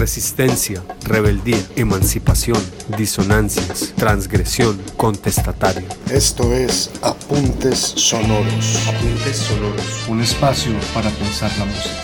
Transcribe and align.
resistencia, 0.00 0.82
rebeldía, 1.06 1.58
emancipación, 1.76 2.56
disonancias, 2.96 3.92
transgresión, 3.96 4.80
contestatario. 4.96 5.86
Esto 6.10 6.54
es 6.54 6.90
Apuntes 7.02 7.78
Sonoros. 7.78 8.88
Apuntes 8.88 9.36
Sonoros, 9.36 10.08
un 10.08 10.22
espacio 10.22 10.72
para 10.94 11.10
pensar 11.10 11.50
la 11.58 11.66
música. 11.66 12.00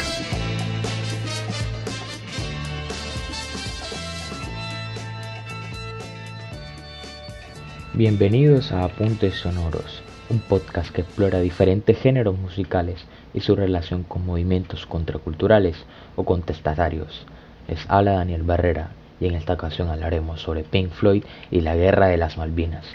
Bienvenidos 7.95 8.73
a 8.73 8.85
Apuntes 8.85 9.37
Sonoros, 9.37 10.03
un 10.29 10.41
podcast 10.41 10.91
que 10.91 11.01
explora 11.01 11.41
diferentes 11.41 11.99
géneros 11.99 12.39
musicales 12.39 13.07
y 13.33 13.41
su 13.41 13.57
relación 13.57 14.03
con 14.03 14.27
movimientos 14.27 14.85
contraculturales 14.85 15.77
o 16.15 16.27
contestatarios. 16.27 17.25
Les 17.69 17.85
habla 17.89 18.13
Daniel 18.13 18.43
Barrera 18.43 18.91
y 19.21 19.27
en 19.27 19.35
esta 19.35 19.55
ocasión 19.55 19.89
hablaremos 19.89 20.41
sobre 20.41 20.63
Pink 20.63 20.91
Floyd 20.91 21.25
y 21.51 21.61
la 21.61 21.75
Guerra 21.75 22.09
de 22.09 22.17
las 22.17 22.37
Malvinas. 22.37 22.87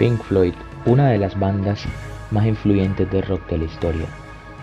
Pink 0.00 0.22
Floyd, 0.22 0.54
una 0.86 1.10
de 1.10 1.18
las 1.18 1.38
bandas 1.38 1.84
más 2.30 2.46
influyentes 2.46 3.10
de 3.10 3.20
rock 3.20 3.46
de 3.50 3.58
la 3.58 3.64
historia, 3.64 4.06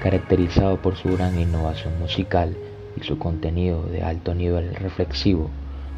caracterizado 0.01 0.77
por 0.77 0.95
su 0.95 1.15
gran 1.15 1.39
innovación 1.39 1.99
musical 1.99 2.57
y 2.99 3.03
su 3.03 3.19
contenido 3.19 3.83
de 3.83 4.01
alto 4.01 4.33
nivel 4.33 4.73
reflexivo, 4.73 5.51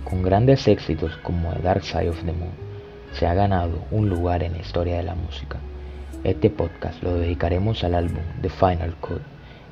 con 0.04 0.24
grandes 0.24 0.68
éxitos 0.68 1.16
como 1.24 1.54
The 1.54 1.62
Dark 1.62 1.86
Side 1.86 2.10
of 2.10 2.22
the 2.26 2.34
Moon, 2.34 2.52
se 3.14 3.28
ha 3.28 3.34
ganado 3.34 3.80
un 3.92 4.10
lugar 4.10 4.44
en 4.44 4.52
la 4.52 4.60
historia 4.60 4.98
de 4.98 5.04
la 5.04 5.16
música. 5.16 5.58
Este 6.26 6.50
podcast 6.50 7.02
lo 7.02 7.14
dedicaremos 7.14 7.86
al 7.86 7.96
álbum 7.96 8.24
The 8.42 8.50
Final 8.50 8.94
Cut, 9.00 9.22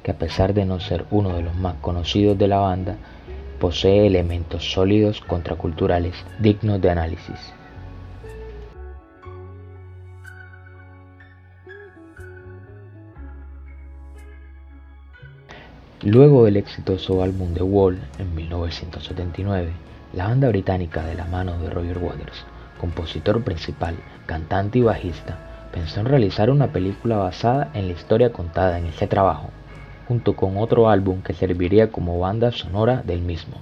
que 0.01 0.11
a 0.11 0.17
pesar 0.17 0.53
de 0.53 0.63
no 0.63 0.79
ser 0.79 1.03
uno 1.11 1.35
de 1.35 1.43
los 1.43 1.55
más 1.57 1.75
conocidos 1.81 2.37
de 2.37 2.47
la 2.47 2.59
banda, 2.59 2.95
posee 3.59 4.07
elementos 4.07 4.71
sólidos 4.71 5.19
contraculturales 5.19 6.15
dignos 6.39 6.79
de 6.79 6.89
análisis. 6.89 7.51
Luego 16.03 16.45
del 16.45 16.57
exitoso 16.57 17.23
álbum 17.23 17.55
The 17.55 17.63
Wall 17.63 17.97
en 18.19 18.35
1979, 18.35 19.71
la 20.13 20.27
banda 20.27 20.47
británica 20.47 21.03
de 21.03 21.15
la 21.15 21.25
mano 21.25 21.57
de 21.57 21.71
Roger 21.71 21.97
Waters, 21.97 22.45
compositor 22.79 23.43
principal, 23.43 23.95
cantante 24.27 24.77
y 24.77 24.83
bajista, 24.83 25.69
pensó 25.73 26.01
en 26.01 26.05
realizar 26.05 26.51
una 26.51 26.67
película 26.67 27.17
basada 27.17 27.71
en 27.73 27.87
la 27.87 27.93
historia 27.93 28.31
contada 28.31 28.77
en 28.77 28.85
este 28.85 29.07
trabajo, 29.07 29.49
junto 30.07 30.35
con 30.35 30.57
otro 30.57 30.87
álbum 30.87 31.23
que 31.23 31.33
serviría 31.33 31.91
como 31.91 32.19
banda 32.19 32.51
sonora 32.51 33.01
del 33.03 33.21
mismo. 33.21 33.57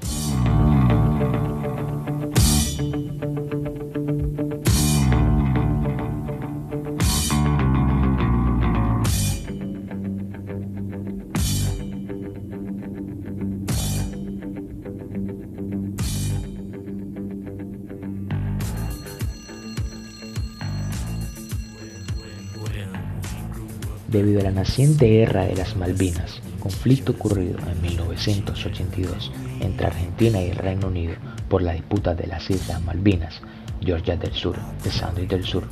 Naciente 24.65 25.05
guerra 25.05 25.45
de 25.45 25.55
las 25.55 25.75
Malvinas, 25.75 26.41
conflicto 26.59 27.11
ocurrido 27.11 27.59
en 27.71 27.79
1982 27.83 29.31
entre 29.61 29.85
Argentina 29.85 30.41
y 30.41 30.49
el 30.49 30.55
Reino 30.55 30.87
Unido 30.87 31.13
por 31.47 31.61
la 31.61 31.73
disputa 31.73 32.15
de 32.15 32.25
las 32.25 32.49
Islas 32.49 32.81
Malvinas, 32.81 33.41
Georgia 33.79 34.17
del 34.17 34.33
Sur, 34.33 34.57
de 34.83 34.89
Sandwich 34.89 35.29
del 35.29 35.45
Sur, 35.45 35.65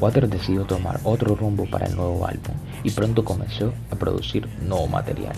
Waters 0.00 0.28
decidió 0.28 0.64
tomar 0.64 0.98
otro 1.04 1.36
rumbo 1.36 1.64
para 1.70 1.86
el 1.86 1.94
nuevo 1.94 2.26
álbum 2.26 2.56
y 2.82 2.90
pronto 2.90 3.24
comenzó 3.24 3.72
a 3.92 3.94
producir 3.94 4.48
nuevo 4.62 4.88
material. 4.88 5.36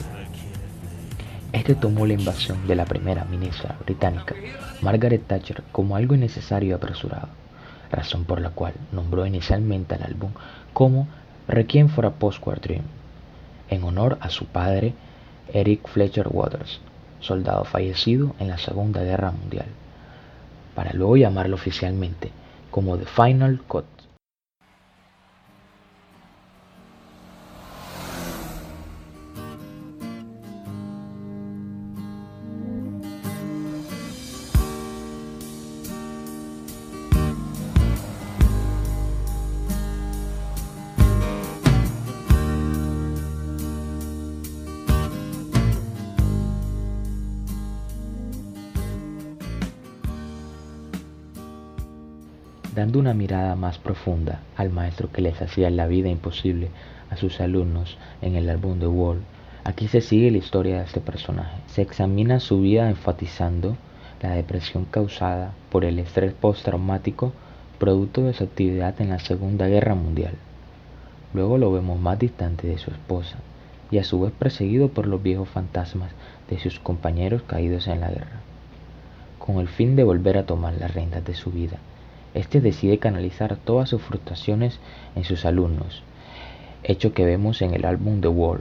Este 1.53 1.75
tomó 1.75 2.07
la 2.07 2.15
invasión 2.15 2.67
de 2.67 2.77
la 2.77 2.87
primera 2.87 3.27
ministra 3.27 3.77
británica, 3.85 4.35
Margaret 4.81 5.27
Thatcher, 5.27 5.63
como 5.71 5.97
algo 5.97 6.15
innecesario 6.15 6.71
y 6.71 6.73
apresurado, 6.73 7.29
razón 7.93 8.25
por 8.25 8.41
la 8.41 8.51
cual 8.51 8.73
nombró 8.91 9.27
inicialmente 9.27 9.97
al 9.97 10.03
álbum 10.05 10.31
como 10.73 11.09
Requiem 11.51 11.89
for 11.89 12.07
a 12.07 12.13
Dream, 12.61 12.85
en 13.71 13.83
honor 13.83 14.19
a 14.21 14.31
su 14.31 14.47
padre 14.47 14.95
Eric 15.53 15.89
Fletcher 15.89 16.29
Waters, 16.31 16.79
soldado 17.19 17.65
fallecido 17.65 18.37
en 18.39 18.47
la 18.47 18.57
Segunda 18.57 19.03
Guerra 19.03 19.33
Mundial, 19.33 19.67
para 20.77 20.93
luego 20.93 21.17
llamarlo 21.17 21.57
oficialmente 21.57 22.31
como 22.71 22.97
The 22.97 23.07
Final 23.07 23.63
Cut. 23.67 23.85
Una 53.11 53.19
mirada 53.19 53.57
más 53.57 53.77
profunda 53.79 54.39
al 54.57 54.71
maestro 54.71 55.11
que 55.11 55.21
les 55.21 55.43
hacía 55.43 55.69
la 55.69 55.89
vida 55.89 56.09
imposible 56.09 56.71
a 57.11 57.17
sus 57.17 57.41
alumnos 57.41 57.99
en 58.23 58.37
el 58.37 58.49
álbum 58.49 58.79
The 58.79 58.87
Wall. 58.87 59.23
Aquí 59.65 59.89
se 59.89 60.01
sigue 60.01 60.31
la 60.31 60.39
historia 60.39 60.79
de 60.79 60.85
este 60.85 61.01
personaje. 61.01 61.57
Se 61.67 61.83
examina 61.83 62.39
su 62.39 62.61
vida 62.61 62.89
enfatizando 62.89 63.77
la 64.23 64.31
depresión 64.31 64.85
causada 64.85 65.51
por 65.73 65.85
el 65.85 65.99
estrés 65.99 66.35
postraumático 66.35 67.33
producto 67.81 68.23
de 68.23 68.33
su 68.33 68.45
actividad 68.45 68.95
en 69.01 69.09
la 69.09 69.19
Segunda 69.19 69.67
Guerra 69.67 69.97
Mundial. 69.97 70.35
Luego 71.35 71.59
lo 71.59 71.73
vemos 71.73 71.99
más 71.99 72.17
distante 72.17 72.69
de 72.69 72.79
su 72.79 72.93
esposa 72.93 73.39
y 73.91 73.99
a 73.99 74.05
su 74.05 74.21
vez 74.21 74.31
perseguido 74.31 74.91
por 74.91 75.09
los 75.09 75.21
viejos 75.21 75.49
fantasmas 75.49 76.13
de 76.49 76.61
sus 76.61 76.79
compañeros 76.79 77.43
caídos 77.43 77.89
en 77.89 78.03
la 78.03 78.11
guerra, 78.11 78.41
con 79.41 79.59
el 79.59 79.67
fin 79.67 79.97
de 79.97 80.05
volver 80.05 80.39
a 80.39 80.47
tomar 80.47 80.75
las 80.75 80.95
riendas 80.95 81.25
de 81.25 81.35
su 81.35 81.51
vida 81.51 81.79
este 82.35 82.61
decide 82.61 82.99
canalizar 82.99 83.57
todas 83.57 83.89
sus 83.89 84.03
frustraciones 84.03 84.79
en 85.17 85.25
sus 85.25 85.45
alumnos, 85.45 86.03
hecho 86.83 87.13
que 87.13 87.25
vemos 87.25 87.63
en 87.63 87.75
el 87.75 87.85
álbum 87.85 88.21
The 88.21 88.29
Wall. 88.29 88.61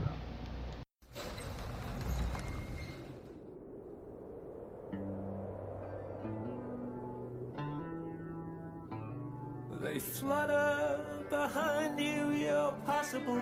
They 9.82 9.98
flutter 9.98 11.00
behind 11.30 11.98
you, 11.98 12.32
your 12.32 12.72
possible. 12.84 13.40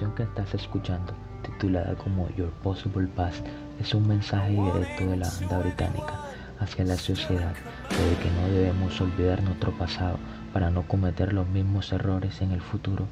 Canción 0.00 0.14
que 0.14 0.22
estás 0.22 0.54
escuchando, 0.54 1.12
titulada 1.42 1.94
como 1.94 2.30
Your 2.30 2.48
Possible 2.62 3.06
Past, 3.08 3.44
es 3.78 3.92
un 3.94 4.08
mensaje 4.08 4.52
directo 4.52 5.04
de 5.04 5.16
la 5.18 5.28
banda 5.28 5.58
británica 5.58 6.14
hacia 6.58 6.86
la 6.86 6.96
sociedad 6.96 7.52
de 7.52 8.22
que 8.22 8.30
no 8.30 8.48
debemos 8.48 8.98
olvidar 8.98 9.42
nuestro 9.42 9.72
pasado 9.72 10.16
para 10.54 10.70
no 10.70 10.88
cometer 10.88 11.34
los 11.34 11.46
mismos 11.48 11.92
errores 11.92 12.40
en 12.40 12.52
el 12.52 12.62
futuro, 12.62 13.08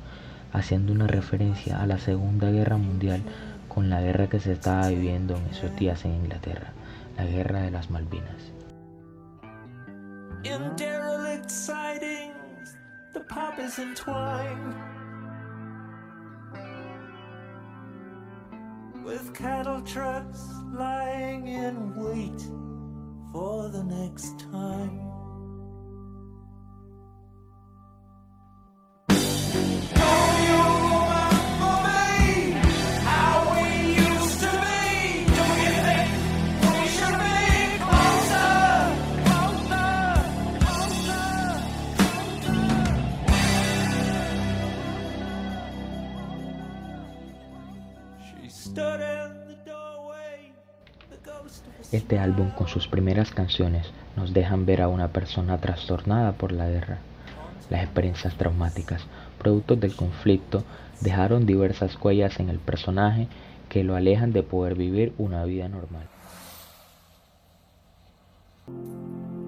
haciendo 0.55 0.95
una 0.95 1.07
referencia 1.07 1.79
a 1.83 1.87
la 1.87 1.99
Segunda 1.99 2.51
Guerra 2.51 2.79
Mundial 2.79 3.21
con 3.69 3.91
la 3.91 4.01
guerra 4.01 4.29
que 4.29 4.41
se 4.41 4.53
estaba 4.53 4.89
viviendo 4.89 5.37
en 5.37 5.45
esos 5.49 5.77
días 5.77 6.07
en 6.07 6.15
Inglaterra, 6.15 6.73
la 7.19 7.27
guerra 7.27 7.61
de 7.61 7.71
las 7.71 7.91
Malvinas. 7.91 8.55
With 19.09 19.33
cattle 19.33 19.81
trucks 19.81 20.45
lying 20.75 21.49
in 21.49 21.95
wait 21.97 22.43
for 23.33 23.71
the 23.71 23.83
next 23.83 24.39
time. 24.39 25.08
Este 51.91 52.19
álbum 52.19 52.51
con 52.51 52.69
sus 52.69 52.87
primeras 52.87 53.31
canciones 53.31 53.87
nos 54.15 54.35
dejan 54.35 54.67
ver 54.67 54.83
a 54.83 54.89
una 54.89 55.09
persona 55.09 55.57
trastornada 55.57 56.33
por 56.33 56.53
la 56.53 56.69
guerra. 56.69 56.99
Las 57.71 57.83
experiencias 57.83 58.35
traumáticas, 58.35 59.07
productos 59.39 59.81
del 59.81 59.97
conflicto, 59.97 60.65
dejaron 61.01 61.47
diversas 61.47 61.97
huellas 62.03 62.41
en 62.41 62.51
el 62.51 62.59
personaje 62.59 63.29
que 63.71 63.85
lo 63.85 63.97
alejan 63.97 64.33
de 64.33 64.43
poder 64.43 64.75
vivir 64.75 65.15
una 65.17 65.45
vida 65.45 65.69
normal. 65.69 66.07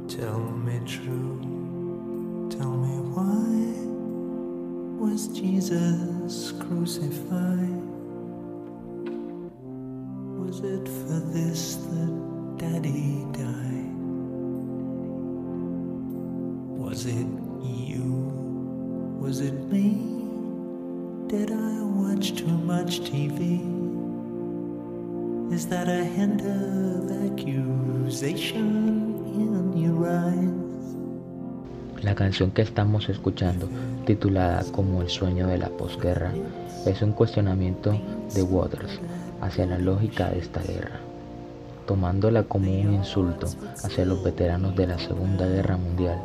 Tell 0.09 0.41
me 0.65 0.81
true, 0.87 2.49
tell 2.49 2.71
me 2.71 3.01
why 3.13 3.75
was 4.99 5.29
Jesus 5.29 6.55
crucified? 6.59 7.80
Canción 32.21 32.51
que 32.51 32.61
estamos 32.61 33.09
escuchando, 33.09 33.67
titulada 34.05 34.63
como 34.73 35.01
El 35.01 35.09
sueño 35.09 35.47
de 35.47 35.57
la 35.57 35.71
posguerra, 35.71 36.31
es 36.85 37.01
un 37.01 37.13
cuestionamiento 37.13 37.99
de 38.35 38.43
Waters 38.43 39.01
hacia 39.41 39.65
la 39.65 39.79
lógica 39.79 40.29
de 40.29 40.41
esta 40.41 40.61
guerra, 40.61 41.01
tomándola 41.87 42.43
como 42.43 42.71
un 42.71 42.93
insulto 42.93 43.47
hacia 43.83 44.05
los 44.05 44.23
veteranos 44.23 44.77
de 44.77 44.89
la 44.89 44.99
Segunda 44.99 45.47
Guerra 45.47 45.79
Mundial, 45.79 46.21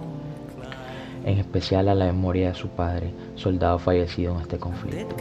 en 1.23 1.37
especial 1.37 1.87
a 1.87 1.95
la 1.95 2.07
memoria 2.07 2.49
de 2.49 2.55
su 2.55 2.67
padre, 2.67 3.13
soldado 3.35 3.79
fallecido 3.79 4.35
en 4.35 4.41
este 4.41 4.57
conflicto. 4.57 5.15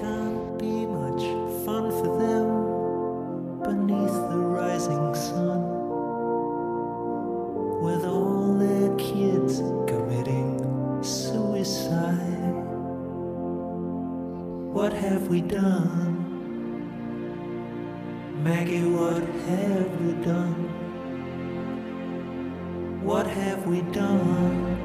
What 23.05 23.27
have 23.27 23.67
we 23.67 23.83
done 23.83 24.79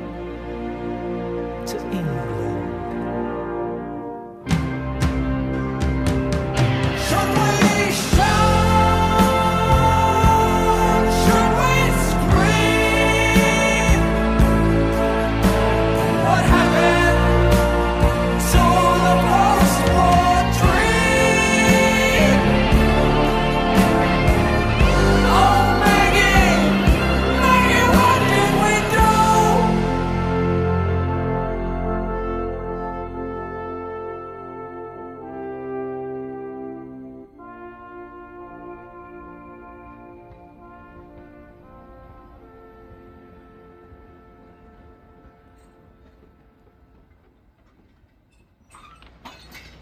to 1.66 1.78
England? 1.78 2.39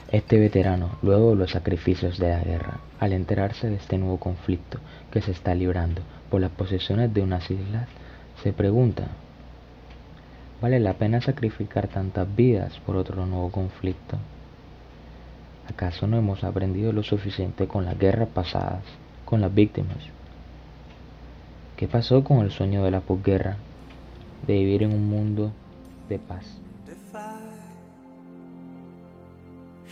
Este 0.10 0.40
veterano, 0.40 0.92
luego 1.02 1.32
de 1.32 1.36
los 1.36 1.52
sacrificios 1.52 2.18
de 2.18 2.30
la 2.30 2.40
guerra, 2.40 2.80
al 2.98 3.12
enterarse 3.12 3.70
de 3.70 3.76
este 3.76 3.98
nuevo 3.98 4.18
conflicto 4.18 4.80
que 5.12 5.22
se 5.22 5.32
está 5.32 5.54
librando 5.54 6.02
por 6.30 6.40
las 6.40 6.52
posesiones 6.52 7.14
de 7.14 7.22
unas 7.22 7.52
islas, 7.52 7.90
se 8.42 8.54
pregunta, 8.54 9.10
¿vale 10.62 10.80
la 10.80 10.94
pena 10.94 11.20
sacrificar 11.20 11.90
tantas 11.90 12.34
vidas 12.34 12.80
por 12.86 12.96
otro 12.96 13.26
nuevo 13.26 13.52
conflicto? 13.52 14.18
¿Acaso 15.70 16.08
no 16.08 16.18
hemos 16.18 16.46
aprendido 16.46 16.94
lo 16.94 17.04
suficiente 17.04 17.68
con 17.68 17.84
las 17.84 18.00
guerras 18.00 18.30
pasadas, 18.30 18.84
con 19.26 19.42
las 19.42 19.54
víctimas? 19.54 19.98
¿Qué 21.76 21.90
pasó 21.90 22.24
con 22.24 22.40
el 22.40 22.52
sueño 22.52 22.82
de 22.86 22.92
la 22.92 23.02
posguerra, 23.02 23.58
de 24.48 24.54
vivir 24.54 24.84
en 24.84 24.94
un 24.94 25.10
mundo 25.10 25.52
de 26.08 26.18
paz? 26.18 26.46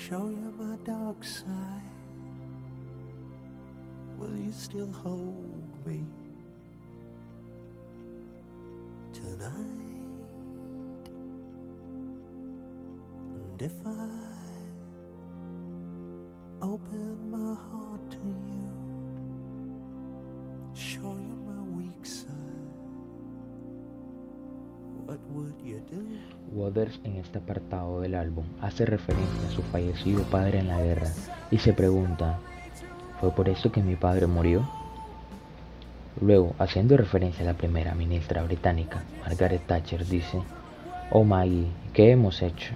Show 0.09 0.27
you 0.27 0.53
my 0.59 0.75
dark 0.85 1.23
side? 1.23 1.81
Will 4.19 4.37
you 4.37 4.51
still 4.51 4.91
hold 4.91 5.87
me 5.87 6.05
tonight? 9.13 11.09
And 13.33 13.61
if 13.61 13.73
I 13.83 14.09
open 16.61 17.31
my 17.31 17.55
heart 17.55 18.11
to 18.11 18.17
you, 18.51 18.69
show 20.75 21.15
you 21.29 21.34
Waters 26.51 26.99
en 27.03 27.17
este 27.17 27.39
apartado 27.39 28.01
del 28.01 28.15
álbum 28.15 28.45
hace 28.61 28.85
referencia 28.85 29.47
a 29.47 29.51
su 29.51 29.61
fallecido 29.63 30.23
padre 30.23 30.59
en 30.59 30.67
la 30.67 30.81
guerra 30.81 31.09
y 31.51 31.57
se 31.57 31.73
pregunta, 31.73 32.39
¿fue 33.19 33.31
por 33.31 33.49
eso 33.49 33.71
que 33.71 33.83
mi 33.83 33.95
padre 33.95 34.27
murió? 34.27 34.67
Luego, 36.21 36.55
haciendo 36.59 36.95
referencia 36.95 37.43
a 37.43 37.51
la 37.51 37.57
primera 37.57 37.93
ministra 37.93 38.41
británica, 38.43 39.03
Margaret 39.21 39.65
Thatcher, 39.67 40.05
dice, 40.05 40.41
Oh 41.11 41.23
Maggie, 41.23 41.67
¿qué 41.93 42.11
hemos 42.11 42.41
hecho? 42.41 42.73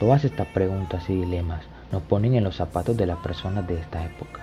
Todas 0.00 0.24
estas 0.24 0.48
preguntas 0.48 1.08
y 1.08 1.14
dilemas 1.14 1.62
nos 1.92 2.02
ponen 2.02 2.34
en 2.34 2.42
los 2.42 2.56
zapatos 2.56 2.96
de 2.96 3.06
las 3.06 3.18
personas 3.18 3.66
de 3.68 3.78
esta 3.78 4.04
época, 4.04 4.40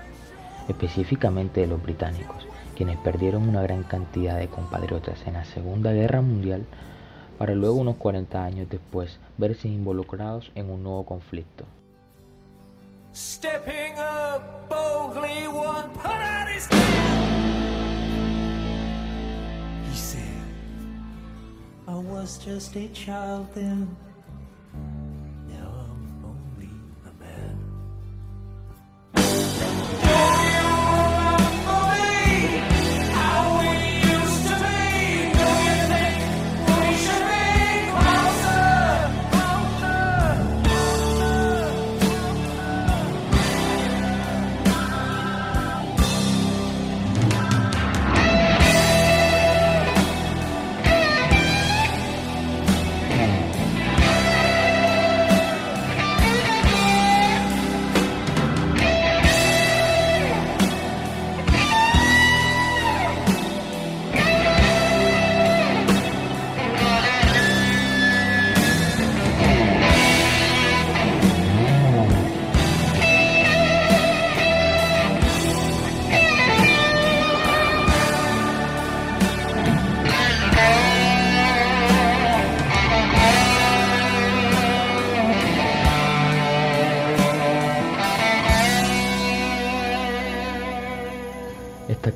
específicamente 0.69 1.61
de 1.61 1.67
los 1.67 1.83
británicos, 1.83 2.47
quienes 2.79 2.97
perdieron 2.99 3.49
una 3.49 3.61
gran 3.61 3.83
cantidad 3.83 4.37
de 4.37 4.47
compatriotas 4.47 5.27
en 5.27 5.33
la 5.33 5.43
Segunda 5.43 5.91
Guerra 5.91 6.21
Mundial 6.21 6.65
para 7.37 7.53
luego 7.53 7.75
unos 7.75 7.97
40 7.97 8.41
años 8.41 8.69
después 8.69 9.19
verse 9.37 9.67
involucrados 9.67 10.49
en 10.55 10.69
un 10.69 10.81
nuevo 10.81 11.05
conflicto. 11.05 11.65
Stepping 13.13 13.95
up 13.97 14.69
boldly, 14.69 15.45
one 15.49 15.89
put 15.89 16.05
out 16.05 16.47
his 16.47 16.69
He 19.91 19.97
said, 19.97 20.21
I 21.85 21.95
was 21.95 22.37
just 22.37 22.77
a 22.77 22.87
child 22.93 23.47
then. 23.55 23.89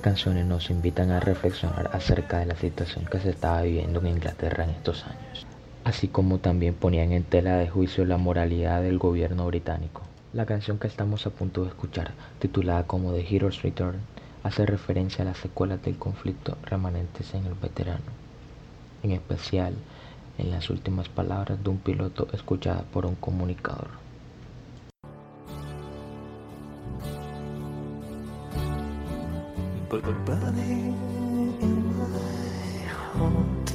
Canciones 0.03 0.45
nos 0.45 0.69
invitan 0.69 1.11
a 1.11 1.21
reflexionar 1.21 1.89
acerca 1.93 2.39
de 2.39 2.45
la 2.45 2.57
situación 2.57 3.05
que 3.05 3.21
se 3.21 3.29
estaba 3.29 3.61
viviendo 3.61 4.01
en 4.01 4.07
Inglaterra 4.07 4.65
en 4.65 4.71
estos 4.71 5.05
años, 5.05 5.47
así 5.85 6.09
como 6.09 6.39
también 6.39 6.73
ponían 6.73 7.13
en 7.13 7.23
tela 7.23 7.55
de 7.55 7.69
juicio 7.69 8.03
la 8.03 8.17
moralidad 8.17 8.81
del 8.81 8.97
gobierno 8.97 9.47
británico. 9.47 10.01
La 10.33 10.45
canción 10.45 10.77
que 10.77 10.87
estamos 10.87 11.25
a 11.25 11.29
punto 11.29 11.63
de 11.63 11.69
escuchar, 11.69 12.11
titulada 12.39 12.83
como 12.83 13.13
The 13.13 13.25
Hero's 13.33 13.61
Return, 13.61 14.01
hace 14.43 14.65
referencia 14.65 15.23
a 15.23 15.25
las 15.25 15.37
secuelas 15.37 15.81
del 15.81 15.97
conflicto 15.97 16.57
remanentes 16.63 17.33
en 17.33 17.45
el 17.45 17.53
veterano, 17.53 18.11
en 19.03 19.11
especial 19.11 19.73
en 20.37 20.51
las 20.51 20.69
últimas 20.69 21.07
palabras 21.07 21.63
de 21.63 21.69
un 21.69 21.77
piloto 21.77 22.27
escuchada 22.33 22.83
por 22.91 23.05
un 23.05 23.15
comunicador. 23.15 24.02
But 30.01 30.25
burning 30.25 30.95
in 31.61 31.77
my 31.99 32.83
heart. 32.89 33.69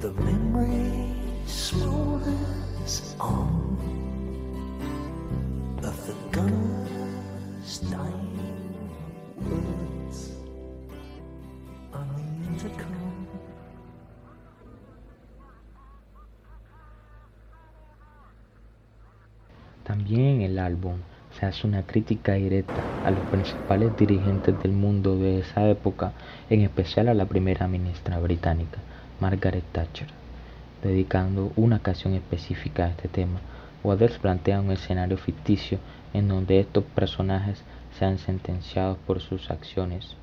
The 0.00 0.10
memory 0.10 1.14
smolders 1.46 3.14
on 3.20 3.78
of 5.84 6.06
the 6.08 6.14
gunner's 6.32 7.78
dying 7.86 8.74
words 9.46 10.32
on 11.92 12.06
the 12.16 12.26
intercom. 12.50 13.28
También 19.84 20.42
el 20.42 20.58
álbum 20.58 20.98
se 21.38 21.46
hace 21.46 21.66
una 21.66 21.82
crítica 21.82 22.34
directa 22.34 22.84
a 23.02 23.10
los 23.10 23.24
principales 23.24 23.96
dirigentes 23.96 24.58
del 24.62 24.72
mundo 24.72 25.16
de 25.16 25.40
esa 25.40 25.68
época, 25.68 26.12
en 26.48 26.60
especial 26.60 27.08
a 27.08 27.14
la 27.14 27.26
primera 27.26 27.66
ministra 27.68 28.18
británica, 28.18 28.78
Margaret 29.20 29.64
Thatcher, 29.72 30.08
dedicando 30.82 31.52
una 31.56 31.80
canción 31.80 32.14
específica 32.14 32.84
a 32.84 32.90
este 32.90 33.08
tema. 33.08 33.40
Waters 33.82 34.18
plantea 34.18 34.60
un 34.60 34.70
escenario 34.70 35.18
ficticio 35.18 35.78
en 36.12 36.28
donde 36.28 36.60
estos 36.60 36.84
personajes 36.84 37.62
sean 37.98 38.18
sentenciados 38.18 38.98
por 39.06 39.20
sus 39.20 39.50
acciones 39.50 40.16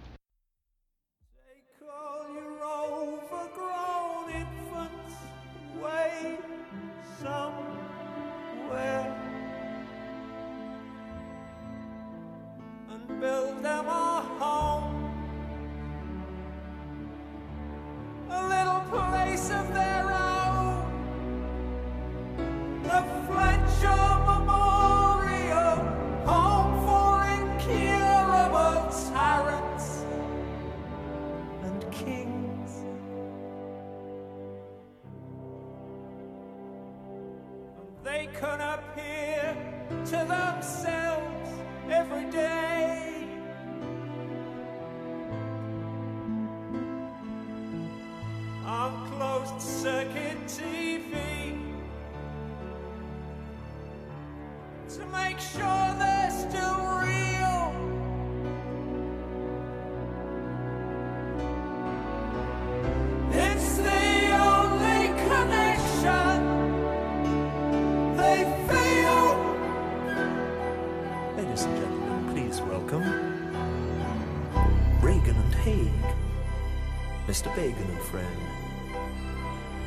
Mr. 77.31 77.49
Bagan 77.55 77.89
and 77.89 78.01
friend, 78.01 78.37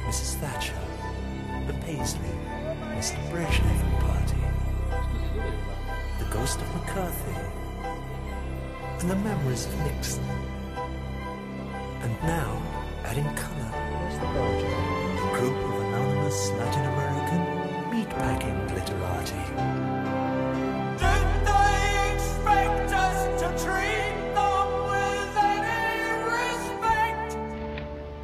Mrs. 0.06 0.34
Thatcher, 0.40 0.72
and 1.68 1.74
Paisley, 1.82 2.34
Mr. 2.96 3.18
Brezhnev 3.30 4.00
the 4.00 4.03
ghost 6.44 6.60
of 6.60 6.74
McCarthy, 6.74 7.36
and 9.00 9.10
the 9.10 9.16
memories 9.16 9.64
of 9.64 9.72
Nixon. 9.86 10.22
And 12.02 12.12
now, 12.22 12.60
adding 13.02 13.30
color, 13.34 13.70
a 14.12 15.38
group 15.38 15.56
of 15.68 15.74
anonymous 15.86 16.52
Latin 16.58 16.84
American 16.92 17.42
meatpacking 17.90 18.58
glitterati. 18.68 19.42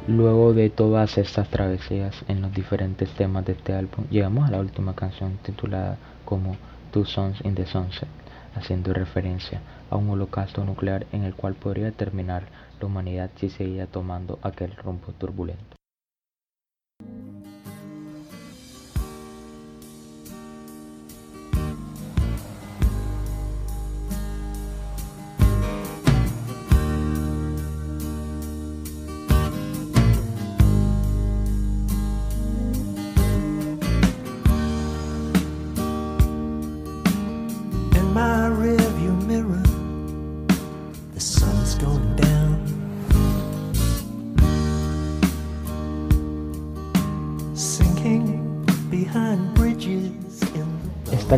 Luego 0.07 0.53
de 0.53 0.69
todas 0.69 1.17
estas 1.17 1.47
travesías 1.49 2.13
en 2.27 2.41
los 2.41 2.53
diferentes 2.53 3.09
temas 3.15 3.45
de 3.45 3.53
este 3.53 3.73
álbum, 3.73 4.05
llegamos 4.11 4.47
a 4.47 4.51
la 4.51 4.59
última 4.59 4.93
canción 4.93 5.39
titulada 5.41 5.97
como 6.23 6.55
Two 6.91 7.05
Sons 7.05 7.39
in 7.45 7.55
the 7.55 7.65
Sunset, 7.65 8.09
haciendo 8.55 8.93
referencia 8.93 9.61
a 9.89 9.95
un 9.95 10.09
holocausto 10.09 10.65
nuclear 10.65 11.07
en 11.13 11.23
el 11.23 11.33
cual 11.33 11.55
podría 11.55 11.91
terminar 11.91 12.43
la 12.79 12.87
humanidad 12.87 13.29
si 13.37 13.49
seguía 13.49 13.87
tomando 13.87 14.39
aquel 14.41 14.75
rumbo 14.75 15.13
turbulento. 15.17 15.80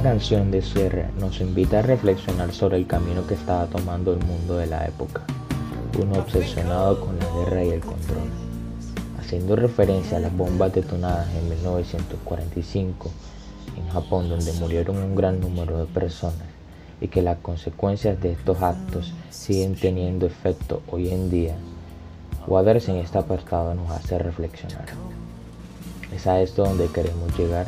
Canción 0.04 0.52
de 0.52 0.62
cierre 0.62 1.06
nos 1.18 1.40
invita 1.40 1.80
a 1.80 1.82
reflexionar 1.82 2.52
sobre 2.52 2.76
el 2.76 2.86
camino 2.86 3.26
que 3.26 3.36
estaba 3.36 3.68
tomando 3.68 4.12
el 4.12 4.20
mundo 4.20 4.58
de 4.58 4.68
la 4.68 4.86
época, 4.86 5.22
uno 5.98 6.20
obsesionado 6.20 7.00
con 7.00 7.18
la 7.18 7.26
guerra 7.40 7.64
y 7.64 7.70
el 7.70 7.80
control, 7.80 8.28
haciendo 9.18 9.56
referencia 9.56 10.18
a 10.18 10.20
las 10.20 10.36
bombas 10.36 10.74
detonadas 10.74 11.30
en 11.34 11.48
1945 11.48 13.12
en 13.78 13.90
Japón 13.94 14.28
donde 14.28 14.52
murieron 14.54 14.98
un 14.98 15.16
gran 15.16 15.40
número 15.40 15.78
de 15.80 15.86
personas 15.86 16.50
y 17.00 17.08
que 17.08 17.22
las 17.22 17.38
consecuencias 17.38 18.20
de 18.20 18.34
estos 18.34 18.62
actos 18.62 19.14
siguen 19.30 19.76
teniendo 19.76 20.26
efecto 20.26 20.82
hoy 20.92 21.12
en 21.12 21.30
día, 21.30 21.56
Waters 22.46 22.90
en 22.90 22.98
este 22.98 23.20
apartado 23.20 23.74
nos 23.74 23.90
hace 23.90 24.20
reflexionar. 24.20 24.86
¿Es 26.14 26.28
a 26.28 26.42
esto 26.42 26.66
donde 26.66 26.88
queremos 26.88 27.38
llegar? 27.40 27.68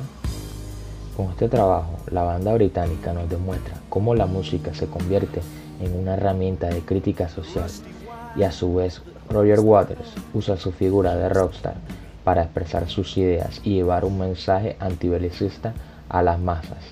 Con 1.15 1.29
este 1.29 1.47
trabajo, 1.47 1.97
la 2.11 2.23
banda 2.23 2.53
británica 2.53 3.13
nos 3.13 3.29
demuestra 3.29 3.75
cómo 3.87 4.15
la 4.15 4.25
música 4.25 4.73
se 4.73 4.87
convierte 4.87 5.39
en 5.79 5.97
una 5.97 6.15
herramienta 6.15 6.67
de 6.67 6.81
crítica 6.81 7.29
social 7.29 7.69
y 8.35 8.43
a 8.43 8.51
su 8.51 8.75
vez 8.75 9.01
Roger 9.29 9.61
Waters 9.61 10.13
usa 10.33 10.57
su 10.57 10.73
figura 10.73 11.15
de 11.15 11.29
rockstar 11.29 11.75
para 12.25 12.43
expresar 12.43 12.89
sus 12.89 13.15
ideas 13.15 13.61
y 13.63 13.75
llevar 13.75 14.03
un 14.03 14.19
mensaje 14.19 14.75
antibelicista 14.81 15.73
a 16.09 16.21
las 16.21 16.37
masas. 16.37 16.83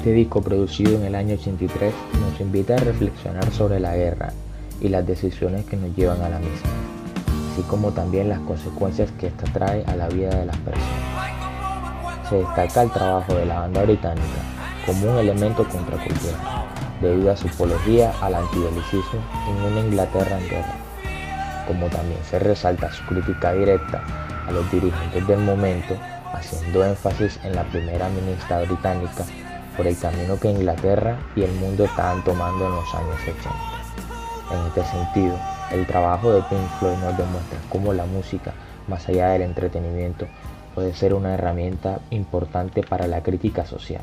Este 0.00 0.14
disco 0.14 0.40
producido 0.40 0.96
en 0.96 1.04
el 1.04 1.14
año 1.14 1.34
83 1.34 1.92
nos 2.22 2.40
invita 2.40 2.74
a 2.74 2.78
reflexionar 2.78 3.52
sobre 3.52 3.78
la 3.80 3.94
guerra 3.94 4.32
y 4.80 4.88
las 4.88 5.06
decisiones 5.06 5.66
que 5.66 5.76
nos 5.76 5.94
llevan 5.94 6.22
a 6.22 6.30
la 6.30 6.38
misma, 6.38 6.70
así 7.52 7.60
como 7.68 7.90
también 7.90 8.30
las 8.30 8.38
consecuencias 8.38 9.10
que 9.20 9.26
esta 9.26 9.44
trae 9.52 9.84
a 9.84 9.96
la 9.96 10.08
vida 10.08 10.30
de 10.30 10.46
las 10.46 10.56
personas. 10.56 12.30
Se 12.30 12.36
destaca 12.36 12.82
el 12.84 12.90
trabajo 12.92 13.34
de 13.34 13.44
la 13.44 13.60
banda 13.60 13.82
británica 13.82 14.40
como 14.86 15.12
un 15.12 15.18
elemento 15.18 15.68
contracultural, 15.68 16.64
debido 17.02 17.32
a 17.32 17.36
su 17.36 17.48
apología 17.48 18.10
al 18.22 18.36
antibelicismo 18.36 19.20
en 19.50 19.70
una 19.70 19.80
Inglaterra 19.80 20.38
en 20.40 20.48
guerra, 20.48 20.76
como 21.66 21.88
también 21.88 22.20
se 22.24 22.38
resalta 22.38 22.90
su 22.90 23.04
crítica 23.04 23.52
directa 23.52 24.02
a 24.48 24.50
los 24.50 24.72
dirigentes 24.72 25.26
del 25.26 25.40
momento, 25.40 25.94
haciendo 26.32 26.86
énfasis 26.86 27.38
en 27.44 27.54
la 27.54 27.64
primera 27.64 28.08
ministra 28.08 28.62
británica 28.62 29.26
por 29.80 29.86
el 29.86 29.96
camino 29.96 30.38
que 30.38 30.50
Inglaterra 30.50 31.16
y 31.34 31.42
el 31.42 31.52
mundo 31.52 31.86
estaban 31.86 32.22
tomando 32.22 32.66
en 32.66 32.72
los 32.72 32.94
años 32.94 33.16
80. 33.22 33.48
En 34.52 34.66
este 34.66 34.84
sentido, 34.84 35.34
el 35.72 35.86
trabajo 35.86 36.30
de 36.34 36.42
Pink 36.42 36.68
Floyd 36.78 36.98
nos 36.98 37.16
demuestra 37.16 37.58
cómo 37.70 37.94
la 37.94 38.04
música, 38.04 38.52
más 38.88 39.08
allá 39.08 39.30
del 39.30 39.40
entretenimiento, 39.40 40.26
puede 40.74 40.92
ser 40.92 41.14
una 41.14 41.32
herramienta 41.32 42.00
importante 42.10 42.82
para 42.82 43.06
la 43.06 43.22
crítica 43.22 43.64
social. 43.64 44.02